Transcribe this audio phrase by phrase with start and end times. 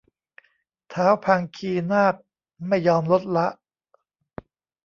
[0.93, 2.15] ท้าวพังคีนาค
[2.67, 3.47] ไม่ยอมลดละ